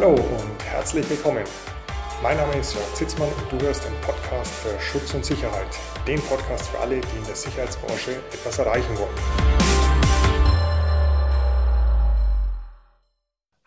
[0.00, 1.44] Hallo und herzlich willkommen.
[2.22, 5.66] Mein Name ist Jörg Zitzmann und du hörst den Podcast für Schutz und Sicherheit.
[6.06, 9.14] Den Podcast für alle, die in der Sicherheitsbranche etwas erreichen wollen.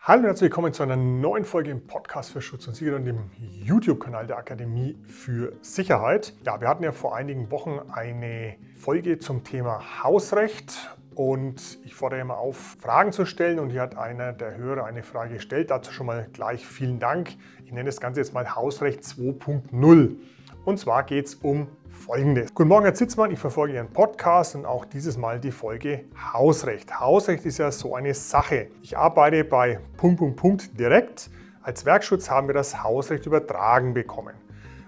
[0.00, 3.04] Hallo und herzlich willkommen zu einer neuen Folge im Podcast für Schutz und Sicherheit und
[3.04, 6.34] dem YouTube-Kanal der Akademie für Sicherheit.
[6.44, 12.20] Ja, wir hatten ja vor einigen Wochen eine Folge zum Thema Hausrecht und ich fordere
[12.20, 13.58] immer auf, Fragen zu stellen.
[13.58, 15.70] Und hier hat einer der Hörer eine Frage gestellt.
[15.70, 17.30] Dazu schon mal gleich vielen Dank.
[17.64, 20.16] Ich nenne das Ganze jetzt mal Hausrecht 2.0.
[20.64, 22.52] Und zwar geht es um Folgendes.
[22.54, 23.30] Guten Morgen, Herr Zitzmann.
[23.30, 26.98] Ich verfolge Ihren Podcast und auch dieses Mal die Folge Hausrecht.
[26.98, 28.68] Hausrecht ist ja so eine Sache.
[28.82, 31.30] Ich arbeite bei Punkt, Punkt, Punkt direkt.
[31.62, 34.34] Als Werkschutz haben wir das Hausrecht übertragen bekommen.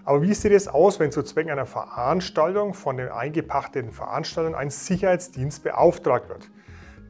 [0.07, 4.71] Aber wie sieht es aus, wenn zu Zwecken einer Veranstaltung von den eingepachteten Veranstaltern ein
[4.71, 6.49] Sicherheitsdienst beauftragt wird?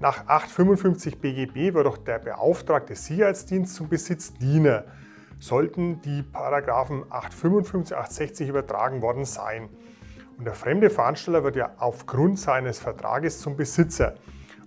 [0.00, 4.84] Nach 855 BGB wird doch der beauftragte Sicherheitsdienst zum Besitzdiener.
[5.38, 9.68] Sollten die Paragraphen 855, 860 übertragen worden sein.
[10.38, 14.14] Und der fremde Veranstalter wird ja aufgrund seines Vertrages zum Besitzer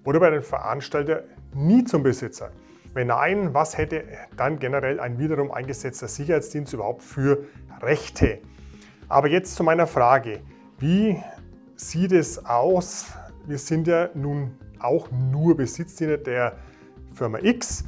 [0.04, 1.24] oder bei den Veranstalter
[1.56, 2.52] nie zum Besitzer.
[2.94, 4.04] Wenn nein, was hätte
[4.36, 7.46] dann generell ein wiederum eingesetzter Sicherheitsdienst überhaupt für
[7.82, 8.40] Rechte?
[9.08, 10.42] Aber jetzt zu meiner Frage.
[10.78, 11.22] Wie
[11.76, 13.08] sieht es aus?
[13.46, 16.58] Wir sind ja nun auch nur Besitzdiener der
[17.14, 17.86] Firma X.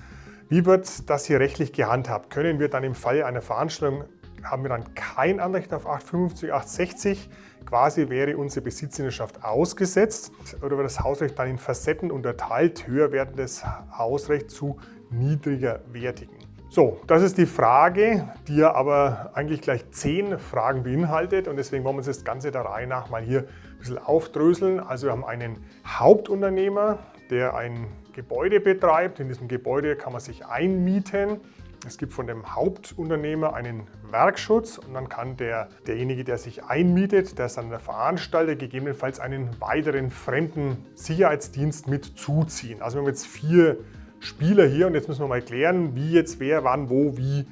[0.49, 2.29] Wie wird das hier rechtlich gehandhabt?
[2.29, 4.03] Können wir dann im Falle einer Veranstaltung,
[4.43, 7.29] haben wir dann kein Anrecht auf 850, 860?
[7.65, 13.63] Quasi wäre unsere Besitzdienerschaft ausgesetzt oder wird das Hausrecht dann in Facetten unterteilt, höher werdendes
[13.95, 14.77] Hausrecht zu
[15.11, 16.35] niedriger wertigen.
[16.73, 21.83] So, das ist die Frage, die ja aber eigentlich gleich zehn Fragen beinhaltet und deswegen
[21.83, 24.79] wollen wir uns das Ganze der Reihe nach mal hier ein bisschen aufdröseln.
[24.79, 29.19] Also wir haben einen Hauptunternehmer, der ein Gebäude betreibt.
[29.19, 31.41] In diesem Gebäude kann man sich einmieten.
[31.85, 37.37] Es gibt von dem Hauptunternehmer einen Werkschutz und dann kann der, derjenige, der sich einmietet,
[37.37, 42.81] der ist dann der Veranstalter, gegebenenfalls einen weiteren fremden Sicherheitsdienst mit zuziehen.
[42.81, 43.79] Also wir haben jetzt vier
[44.21, 47.45] Spieler hier und jetzt müssen wir mal klären, wie jetzt wer, wann, wo, wie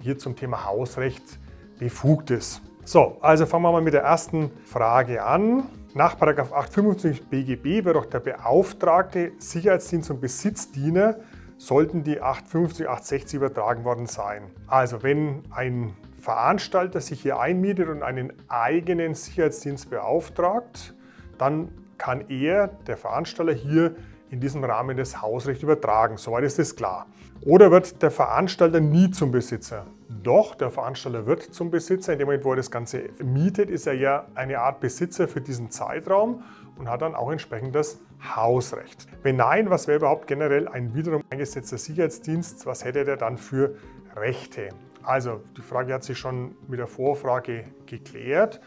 [0.00, 1.22] hier zum Thema Hausrecht
[1.78, 2.62] befugt ist.
[2.84, 5.64] So, also fangen wir mal mit der ersten Frage an.
[5.94, 11.16] Nach 855 BGB wird auch der beauftragte Sicherheitsdienst und Besitzdiener
[11.58, 14.42] sollten die 850, 860 übertragen worden sein.
[14.66, 20.94] Also wenn ein Veranstalter sich hier einmietet und einen eigenen Sicherheitsdienst beauftragt,
[21.38, 23.96] dann kann er, der Veranstalter, hier
[24.30, 26.16] in diesem Rahmen das Hausrecht übertragen.
[26.16, 27.06] Soweit ist das klar.
[27.44, 29.86] Oder wird der Veranstalter nie zum Besitzer?
[30.22, 32.12] Doch, der Veranstalter wird zum Besitzer.
[32.12, 35.40] In dem Moment, wo er das Ganze mietet, ist er ja eine Art Besitzer für
[35.40, 36.42] diesen Zeitraum
[36.76, 37.98] und hat dann auch entsprechend das
[38.34, 39.06] Hausrecht.
[39.22, 42.66] Wenn nein, was wäre überhaupt generell ein wiederum eingesetzter Sicherheitsdienst?
[42.66, 43.76] Was hätte der dann für
[44.16, 44.70] Rechte?
[45.02, 48.60] Also, die Frage hat sich schon mit der Vorfrage geklärt.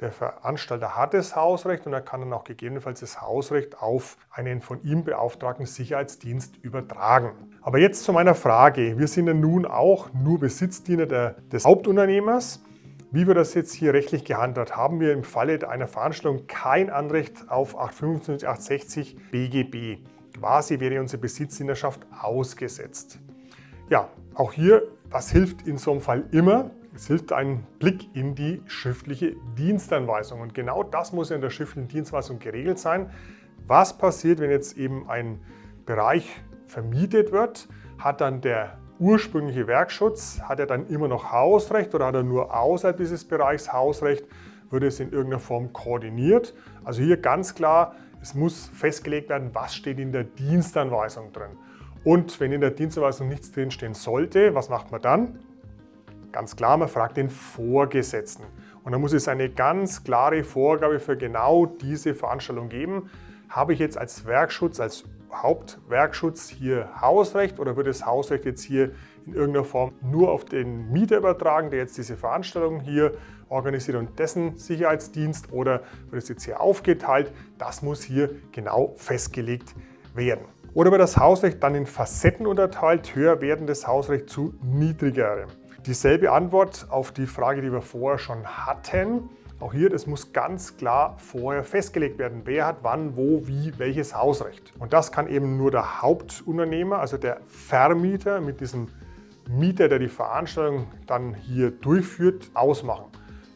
[0.00, 4.60] Der Veranstalter hat das Hausrecht und er kann dann auch gegebenenfalls das Hausrecht auf einen
[4.60, 7.32] von ihm beauftragten Sicherheitsdienst übertragen.
[7.62, 8.96] Aber jetzt zu meiner Frage.
[8.96, 12.62] Wir sind ja nun auch nur Besitzdiener der, des Hauptunternehmers.
[13.10, 17.50] Wie wir das jetzt hier rechtlich gehandhabt haben, wir im Falle einer Veranstaltung kein Anrecht
[17.50, 19.98] auf 855, 860 BGB.
[20.38, 23.18] Quasi wäre unsere Besitzdienerschaft ausgesetzt.
[23.88, 26.70] Ja, auch hier, was hilft in so einem Fall immer?
[26.98, 30.40] Es hilft ein Blick in die schriftliche Dienstanweisung.
[30.40, 33.10] Und genau das muss in der schriftlichen Dienstanweisung geregelt sein.
[33.68, 35.40] Was passiert, wenn jetzt eben ein
[35.86, 36.28] Bereich
[36.66, 37.68] vermietet wird?
[38.00, 42.52] Hat dann der ursprüngliche Werkschutz, hat er dann immer noch Hausrecht oder hat er nur
[42.52, 44.26] außerhalb dieses Bereichs Hausrecht?
[44.70, 46.52] Wird es in irgendeiner Form koordiniert?
[46.82, 51.56] Also hier ganz klar, es muss festgelegt werden, was steht in der Dienstanweisung drin.
[52.02, 55.38] Und wenn in der Dienstanweisung nichts drinstehen sollte, was macht man dann?
[56.32, 58.44] Ganz klar, man fragt den Vorgesetzten.
[58.84, 63.10] Und da muss es eine ganz klare Vorgabe für genau diese Veranstaltung geben.
[63.48, 68.92] Habe ich jetzt als Werkschutz, als Hauptwerkschutz hier Hausrecht oder wird das Hausrecht jetzt hier
[69.26, 73.12] in irgendeiner Form nur auf den Mieter übertragen, der jetzt diese Veranstaltung hier
[73.48, 77.32] organisiert und dessen Sicherheitsdienst oder wird es jetzt hier aufgeteilt?
[77.58, 79.74] Das muss hier genau festgelegt
[80.14, 80.44] werden.
[80.74, 85.48] Oder wird das Hausrecht dann in Facetten unterteilt, höher werdendes Hausrecht zu niedrigerem?
[85.88, 89.30] Dieselbe Antwort auf die Frage, die wir vorher schon hatten.
[89.58, 92.42] Auch hier, das muss ganz klar vorher festgelegt werden.
[92.44, 94.74] Wer hat wann, wo, wie, welches Hausrecht.
[94.78, 98.88] Und das kann eben nur der Hauptunternehmer, also der Vermieter mit diesem
[99.48, 103.06] Mieter, der die Veranstaltung dann hier durchführt, ausmachen.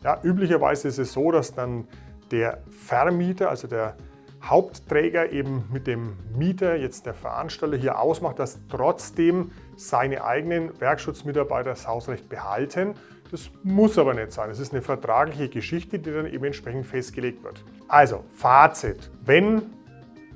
[0.03, 1.87] Ja, üblicherweise ist es so, dass dann
[2.31, 3.95] der Vermieter, also der
[4.43, 11.71] Hauptträger eben mit dem Mieter, jetzt der Veranstalter, hier ausmacht, dass trotzdem seine eigenen Werkschutzmitarbeiter
[11.71, 12.95] das Hausrecht behalten.
[13.31, 14.51] Das muss aber nicht sein.
[14.51, 17.65] Es ist eine vertragliche Geschichte, die dann eben entsprechend festgelegt wird.
[17.89, 19.11] Also, Fazit.
[19.25, 19.63] Wenn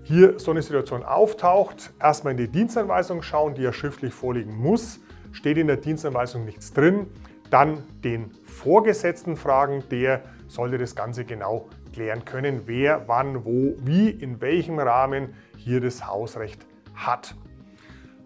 [0.07, 5.01] hier so eine Situation auftaucht, erstmal in die Dienstanweisung schauen, die ja schriftlich vorliegen muss.
[5.33, 7.09] Steht in der Dienstanweisung nichts drin,
[7.51, 14.11] dann den Vorgesetzten fragen, der sollte das Ganze genau klären können, wer, wann, wo, wie,
[14.11, 17.35] in welchem Rahmen hier das Hausrecht hat.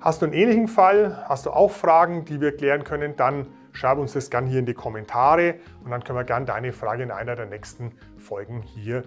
[0.00, 3.98] Hast du einen ähnlichen Fall, hast du auch Fragen, die wir klären können, dann schreib
[3.98, 7.10] uns das gerne hier in die Kommentare und dann können wir gerne deine Frage in
[7.10, 9.04] einer der nächsten Folgen hier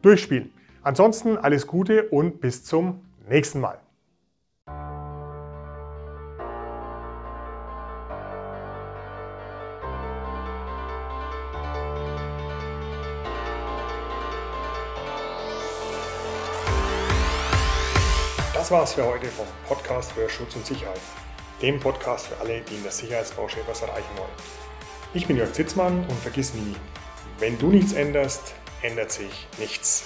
[0.00, 0.52] durchspielen.
[0.82, 3.81] Ansonsten alles Gute und bis zum nächsten Mal.
[18.72, 21.00] War's für heute vom Podcast für Schutz und Sicherheit.
[21.60, 24.30] Dem Podcast für alle, die in der Sicherheitsbranche etwas erreichen wollen.
[25.12, 26.74] Ich bin Jörg Zitzmann und vergiss nie,
[27.38, 30.04] wenn du nichts änderst, ändert sich nichts.